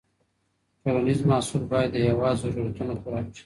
[0.81, 3.39] ټولنیز محصول باید د هېواد ضرورتونه پوره کړي.